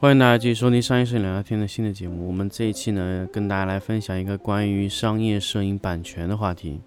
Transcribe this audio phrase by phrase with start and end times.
[0.00, 2.26] 欢迎大家继续收听商业摄影聊聊天的新的节目。
[2.26, 6.80] 我们这一期呢，跟大家来分享一个关于商业摄影版权的话题。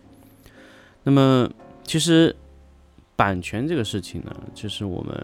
[1.03, 1.47] 那么，
[1.83, 2.35] 其实
[3.15, 5.15] 版权这个事情呢，就是我们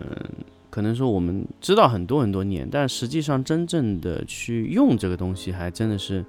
[0.69, 6.23] 可能说我们知道很多很多年，但实际上真正的去用这个东西，还真的是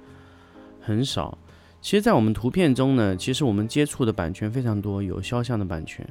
[0.81, 1.37] 很少。
[1.79, 6.03] 其实，在我们图片中呢，其实我们接触的版权非常多，有肖像的版权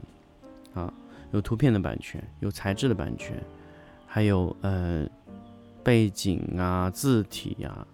[0.75, 0.95] 啊，
[1.33, 3.37] 有图片的版权，有材质的版权，
[4.07, 5.05] 还有呃。
[5.83, 7.87] 背景啊，字体呀，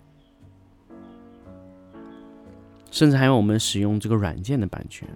[2.90, 5.08] 甚至还有我们使用这个软件的版权。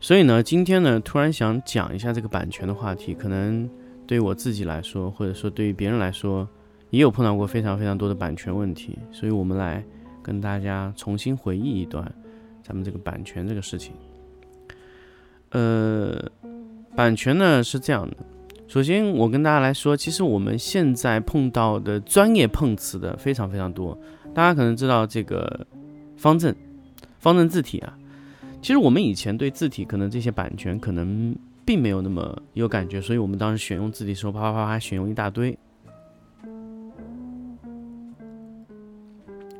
[0.00, 3.68] 所以呢，今天呢，突然想讲一下这个版权的话题，可能
[4.06, 6.48] 对于我自己来说，或者说对于别人来说，
[6.88, 8.98] 也有碰到过非常非常多的版权问题。
[9.12, 9.84] 所以我们来
[10.22, 12.10] 跟大家重新回忆一段
[12.62, 13.92] 咱们这个版权这个事情。
[15.50, 16.30] 呃，
[16.96, 18.16] 版权呢是这样的。
[18.70, 23.98] 首先，我跟大家来说，其实我们现在碰到的专业碰瓷的非常非常多。
[24.32, 25.66] 大家可能知道这个
[26.16, 26.54] 方正，
[27.18, 27.98] 方正字体啊。
[28.62, 35.58] 其实我们以前对字体可能这些版权可能并没有那么有感觉，所以我们当时选用字体的时候，啪啪啪啪选用一大堆。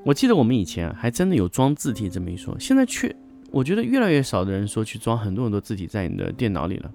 [0.05, 3.13] 我记得我们以前还真的有装字体这么一说，现在却
[3.51, 6.89] 我觉得越来越少的人说去装很多很多字体在你的电脑里了。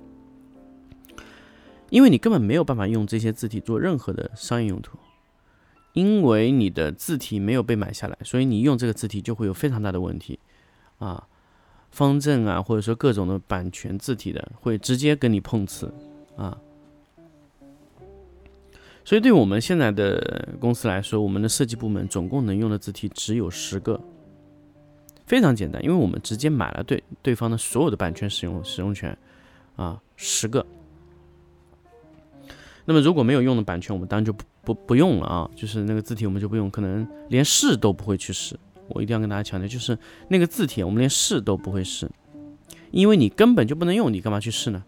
[1.95, 4.97] 因为你根本没有办法用这些字体做任何的商业用途，
[5.93, 10.37] 因为你的字体没有被买下来，所以你用这个字体就会有非常大的问题，
[10.97, 11.25] 啊，
[11.91, 15.89] 方正啊，或者说各种的版权字体的会直接跟你碰瓷，
[16.35, 16.57] 啊，
[19.05, 23.97] 所以对我们现在的公司来说，我们的设计部门总共能用的字体只有十个，
[25.25, 29.17] 非常简单，因为我们直接买了对对方的所有的版权使用使用权，
[29.77, 30.65] 啊，十个。
[32.85, 38.55] 那么如果没有用的版权，我们当然就不不不用了啊，就是那个字体我们就不用，可能连试都不会去试。
[38.87, 39.97] 我一定要跟大家强调，就是
[40.27, 42.07] 那个字体我们连试都不会试，
[42.91, 44.83] 因为你根本就不能用，你干嘛去试呢？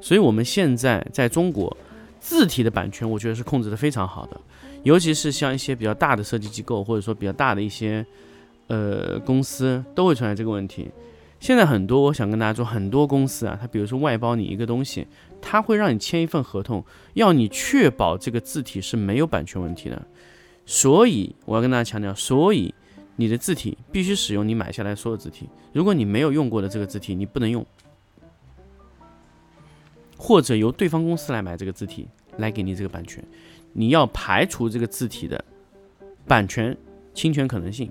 [0.00, 1.76] 所以我们现在在中国
[2.20, 4.40] 字体的版权，我觉得是控制的非常好的，
[4.84, 8.06] 尤其是像一些比较大的设计机构，或者说比较大的一些
[8.68, 10.88] 呃公司，都会存在这个问题。
[11.42, 15.08] 现在很多，我想跟大家说，很多公司啊，它比如说外包你一个东西，
[15.40, 20.00] 它会让你签一份合同，要你确保这个字体是没有版权问题的。
[20.64, 22.72] 所以我要跟大家强调，所以
[23.16, 25.48] 你的字体必须使用你买下来所有字体。
[25.72, 27.66] 如果你没有用过的这个字体，你不能用，
[30.16, 33.20] 或者由对方公司来买这个字体来给你这个版权，
[33.72, 35.44] 你要排除这个字体的
[36.24, 36.76] 版权
[37.12, 37.90] 侵权可能性，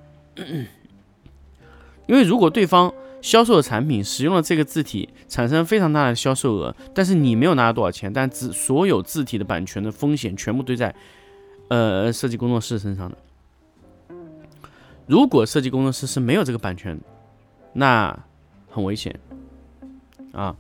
[2.08, 2.94] 因为如果对方。
[3.22, 10.94] 销售的产品使用了这个字体，产生非常大的销售额，但是你没有拿到多少钱，但字所有字体的版权的风险全部堆在，
[11.70, 13.18] 呃，设计工作室身上的。
[15.08, 17.00] 如果设计工作室是没有这个版权，
[17.74, 18.18] 那
[18.70, 19.20] 很危险
[20.32, 20.56] 啊。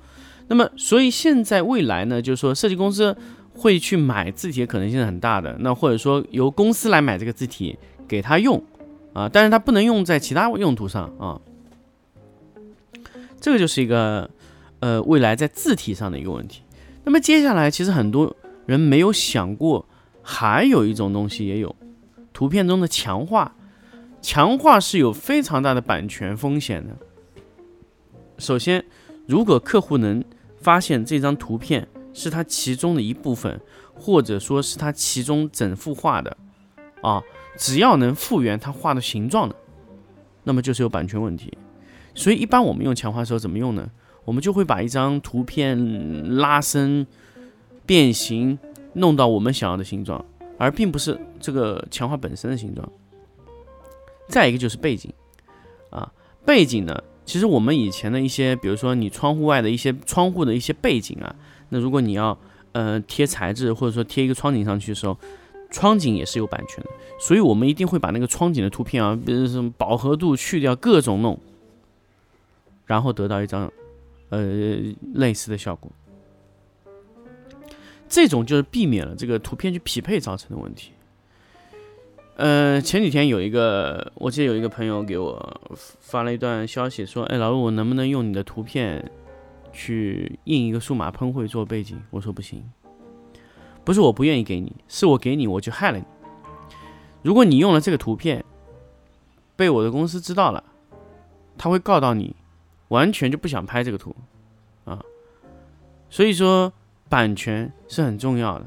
[0.48, 3.16] 那么，所以现在未来呢，就是说设计公司
[3.56, 5.56] 会去买字体的可能性是很大的。
[5.60, 8.62] 那或者说由公司来买这个字体给他用
[9.14, 11.40] 啊，但是他不能用在其他用途上啊。
[13.42, 14.30] 这个就是一个，
[14.80, 16.62] 呃，未来在字体上的一个问题。
[17.04, 18.34] 那么接下来，其实很多
[18.68, 19.86] 人没有想过，
[20.22, 21.76] 还有一种东西也有，
[22.32, 23.56] 图片中的强化，
[24.22, 26.96] 强化是有非常大的版权风险的。
[28.38, 28.86] 首先，
[29.28, 30.24] 如果客户能
[30.60, 33.60] 发现这张图片是他其中的一部分，
[33.96, 36.38] 或者说是他其中整幅画的，
[37.02, 37.22] 啊，
[37.58, 39.56] 只要能复原他画的形状的，
[40.44, 41.58] 那么就是有版权问题。
[42.14, 43.90] 所以一般我们用强化的时候怎么用呢？
[44.24, 47.08] 我们就会把一张图片拉伸、
[47.88, 48.60] 变形，
[48.94, 50.24] 弄到我们想要的形状，
[50.60, 52.88] 而并不是这个强化本身的形状。
[54.28, 55.12] 再一个就是背景，
[55.90, 56.12] 啊，
[56.46, 61.36] 背景呢，其实我们以前的一些，比如说你窗户外的一些窗户的一些背景啊，
[61.70, 62.38] 那如果你要
[62.74, 65.18] 呃贴材质或者说贴一个窗景上去的时候，
[65.72, 71.40] 窗景也是有版权的，所以我们一定会把那个窗景的图片啊，比如什么饱和度去掉，各种弄。
[72.92, 73.72] 然后得到一张，
[74.28, 74.42] 呃，
[75.14, 75.90] 类似的效果。
[78.10, 80.92] 这种就是避免了这个图片去匹配造成的问题。
[82.36, 85.62] 呃，前几天有一个，我记得有一个朋友给我
[86.02, 89.10] 发了一段消息，说：“哎，老陆，我能不能用你的图片
[89.72, 92.62] 去印一个数码喷绘做背景？”我说：“不行，
[93.86, 96.04] 不是我不愿意给你，是我给你我就害了你。
[97.22, 98.44] 如果你用了这个图片，
[99.56, 100.62] 被我的公司知道了，
[101.58, 102.36] 他会告到你，
[102.92, 104.16] 完全就不想拍这个图
[104.84, 105.00] 啊。
[106.10, 106.72] 所以说，
[107.10, 108.66] 版权是很重要的。”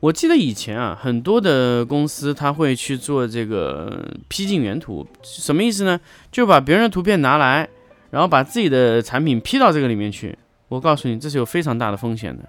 [0.00, 5.98] 我记得以前啊，很多的公司他会去做这个批进原图，什么意思呢？
[6.30, 7.68] 就把别人的图片拿来，
[8.10, 10.38] 然后把自己的产品批到这个里面去。
[10.68, 12.48] 我告诉你，这是有非常大的风险的。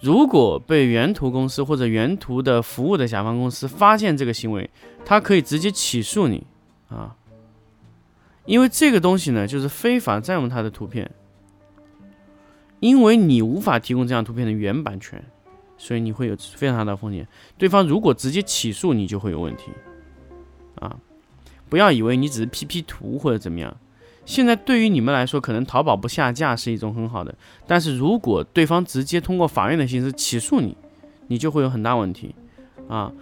[0.00, 4.70] 如果被原图公司或者原图的服务的甲方公司发现这个行为，
[5.04, 6.46] 他可以直接起诉你
[6.88, 7.14] 啊，
[8.44, 11.10] 因为这个东西呢，就是非法占用他的图片，
[12.80, 15.22] 因为你无法提供这张图片的原版权。
[15.78, 17.26] 所以你会有非常大的风险。
[17.58, 19.72] 对方如果直接起诉你，就会有问题
[20.76, 20.96] 啊！
[21.68, 23.76] 不要以为你只是 P P 图或者怎么样。
[24.24, 27.34] 现在对于你们来说，可能淘宝不下架是一种很好的，
[27.66, 30.76] 但是如果对方直接通过法院的形式起诉你，
[31.26, 32.36] 你就会有很大问题
[32.86, 33.12] 啊！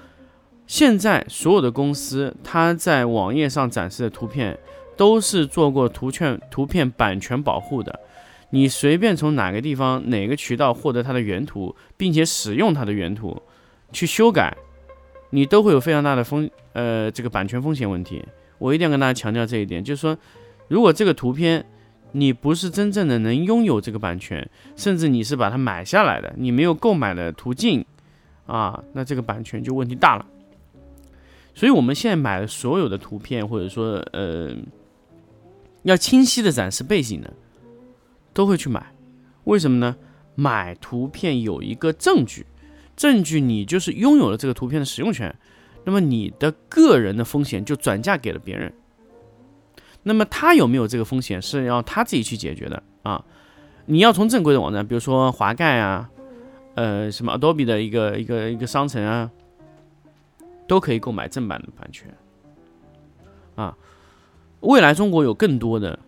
[0.66, 4.58] 现在所有的公司，它在网页上展示的图片
[5.00, 7.98] 都是做过图片图片版权保护的。
[8.50, 13.40] 你随便从哪个地方、哪个渠道获得它的原图，并且使用它的原图
[13.92, 14.54] 去修改，
[15.30, 18.22] 你都会有非常大的风呃这个版权风险问题。
[18.58, 20.14] 我一定要跟大家强调这一点，就是说，
[20.68, 21.64] 如果这个图片
[22.12, 24.46] 你不是真正的能拥有这个版权，
[24.76, 27.82] 甚至你是把它买下来的，你没有购买的途径
[28.44, 30.26] 啊，那这个版权就问题大了。
[31.54, 34.50] 所以我们现在买的所有的图片，或者说呃
[35.82, 37.32] 要清晰的展示背景的。
[38.32, 38.94] 都会去买，
[39.42, 39.96] 为什么呢？
[40.36, 42.46] 买图片有一个证据，
[42.94, 45.34] 证据你就是拥有了这个图片的使用权，
[45.84, 48.72] 那么你的个人的风险就转嫁给了别人。
[50.04, 53.22] 那么他有没有这个风险是要他自己去解决的啊？
[53.86, 56.08] 你要从正规的网站，比如说华盖啊，
[56.76, 59.28] 呃，什么 Adobe 的一个一个一个商城啊，
[60.68, 62.08] 都可以购买正版的版权
[63.56, 63.76] 啊。
[64.60, 65.98] 未来中国有更多的。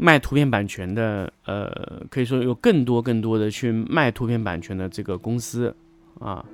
[0.00, 5.74] 卖图片版权的，呃，可以说有更多更多的去卖图片版权的这个公司
[6.20, 6.44] 啊，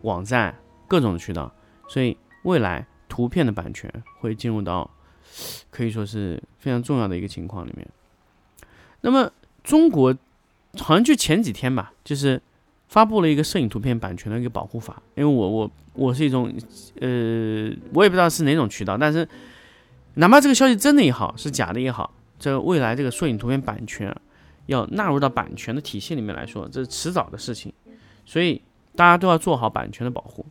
[0.00, 0.56] 网站
[0.88, 1.52] 各种渠道，
[1.86, 4.90] 所以未来图片的版权会进入到
[5.70, 7.86] 可以说是非常重要的一个情况里面。
[9.02, 9.30] 那么
[9.62, 10.16] 中国
[10.78, 12.40] 好像就前几天吧，就是
[12.88, 16.52] 发布了一个摄影图片版权的一个保护法，因为我我我是一种，
[17.00, 19.28] 呃，我也不知道是哪种渠道，但是
[20.14, 22.12] 哪怕这个消息真的也好，是假的也好。
[22.38, 24.14] 这未来这个摄影图片版权
[24.66, 27.72] 要纳入到版权的体系里面来说，这是迟早的事情，
[28.24, 28.60] 所以
[28.94, 30.44] 大家都要做好版权的保护。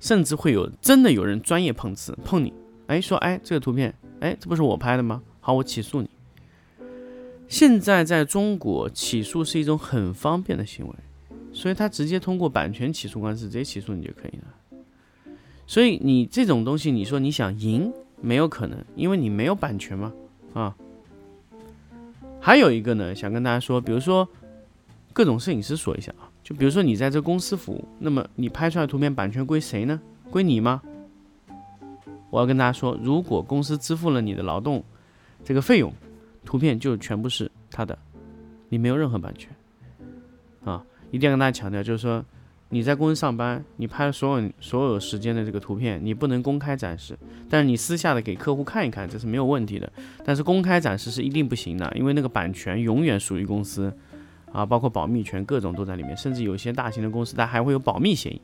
[0.00, 2.52] 甚至会有真的有人专业碰瓷碰你，
[2.88, 5.22] 哎，说哎这个图片，哎这不是我拍的吗？
[5.40, 6.10] 好，我起诉你。
[7.48, 10.94] 现在在中国起诉是一种很方便的行为，
[11.52, 14.44] 所以他直接通过版权起诉官司直接起诉你就可以了。
[15.66, 20.12] 所以你这种东西，你说你想赢没有可能，因为你没有版权嘛。
[20.52, 20.74] 啊，
[22.40, 24.28] 还有一个呢，想跟大家说，比如说
[25.12, 30.00] 各种摄影师说一下啊，就比如说你在这公司服务，那么你拍出来图片版权归谁呢？
[30.30, 30.82] 归你吗？
[32.30, 34.84] 我要跟大家说，如果公司支付了你的劳动
[35.44, 35.92] 这个费用，
[36.44, 37.98] 图片就全部是他的，
[38.68, 39.50] 你没有任何版权
[40.64, 42.24] 啊，一定要跟大家强调，就是说。
[42.70, 47.16] 你在公司上班，你拍所有所有时间的这个图片，你不能公开展示，
[47.48, 49.92] 但是你私下的给客户看一看，这是没有问题的。
[50.24, 53.94] 但是公开展示是一定不行的，因为那个版权永远属于公司，
[54.50, 58.40] 啊，包括保密权各种都在里面，甚至有些大型的公司它还会有保密协议，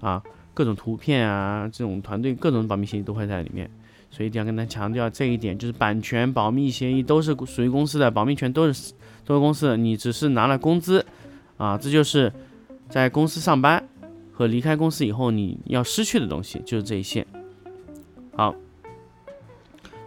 [0.00, 0.22] 啊，
[0.52, 3.70] 各种图片啊，这种团队各种保密协议都会在里面，
[4.10, 8.92] 所以一定要跟他强调这一点，就是版权保密协议都是属于公司的，保密权都是
[9.24, 11.04] 都是公司的，你只是拿了工资，
[11.56, 12.32] 啊，这就是。
[12.90, 13.86] 在公司上班
[14.32, 17.26] 和离开公司以后，你要失去的东西就是这一些。
[18.34, 18.54] 好，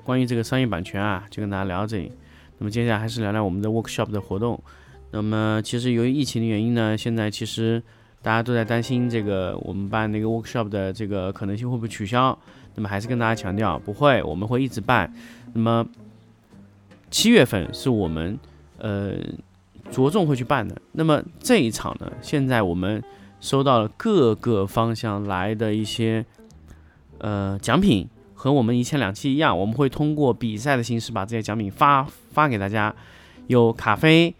[0.03, 2.11] 关于这个商业版权啊，就跟大家聊到这里。
[2.57, 4.59] 那么接下来还是聊聊我们的 workshop 的活动。
[5.11, 7.79] 那么其实由于疫情的原因呢，现在其实
[8.23, 12.35] 大家都在担心这个我们办那个 workshop 的这个可能性会不会取消。
[12.75, 15.13] 那么还是跟大家强调，不会，我们会一直办。
[15.53, 15.85] 那么
[17.09, 18.37] 七月份是我们
[18.77, 19.13] 呃。
[19.89, 20.81] 着重会去办的。
[20.93, 23.03] 那么这一场呢，现在我们
[23.41, 26.25] 收到了各个方向来的一些
[27.17, 32.95] 呃奖品，和我们以前两期一样，我们会通过比赛的形式把这些奖品发发给大家。
[33.47, 34.33] 有咖啡，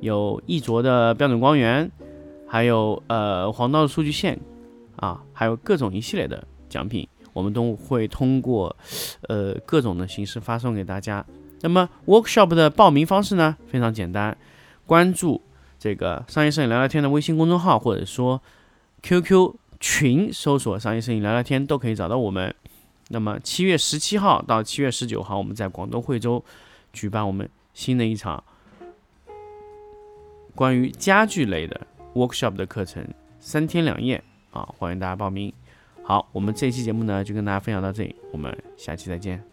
[0.00, 1.90] 有一卓的标准光源，
[2.46, 4.38] 还有呃黄道的数据线
[4.96, 8.74] 啊，还有各种一系列的奖品，我们都会通过
[9.28, 11.24] 呃各种的形式发送给大家。
[11.60, 14.36] 那么 workshop 的报名方式呢，非常简单，
[14.84, 15.40] 关注
[15.78, 18.42] 这个商业摄影聊聊天的微信公众号，或者说
[19.02, 22.52] QQ 群搜索商业摄影聊聊天都可以找到我们。
[23.10, 26.44] 那么七月十七号到七月十九号，我们在广东惠州
[26.92, 28.42] 举办我们新的一场
[30.54, 31.80] 关于家具类的
[32.14, 33.06] workshop 的课程，
[33.40, 35.52] 三天两夜啊，欢迎大家报名。
[36.08, 39.44] 好，我们这期节目呢就跟大家分享到这里，我们下期再见。